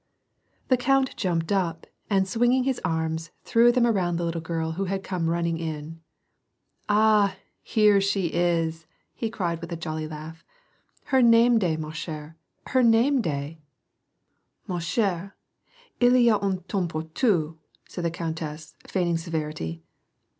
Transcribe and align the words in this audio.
The 0.69 0.77
count 0.77 1.15
jumped 1.15 1.51
up, 1.51 1.85
and 2.09 2.27
swinging 2.27 2.63
his 2.63 2.81
arms, 2.83 3.29
threw 3.43 3.71
them 3.71 3.85
around 3.85 4.15
the 4.15 4.23
little 4.25 4.41
girl 4.41 4.71
who 4.71 4.85
had 4.85 5.03
come 5.03 5.29
running 5.29 5.59
in." 5.59 6.01
Ah! 6.89 7.37
here 7.61 8.01
she 8.01 8.33
is" 8.33 8.87
he 9.13 9.29
cried, 9.29 9.61
with 9.61 9.71
a 9.71 9.75
jolly 9.77 10.07
laugh." 10.07 10.43
Iler 11.13 11.21
name 11.23 11.59
day, 11.59 11.77
ma 11.77 11.91
ch^re, 11.91 12.33
her 12.65 12.81
name 12.81 13.21
day!" 13.21 13.59
"Ma 14.67 14.77
e/i^re, 14.77 15.33
ily 15.99 16.29
a 16.29 16.39
uii 16.39 16.65
temps 16.65 16.95
2>our 16.95 17.03
touf,^^* 17.09 17.57
said 17.87 18.03
the 18.03 18.09
countess, 18.09 18.73
feigning 18.87 19.19
severity. 19.19 19.83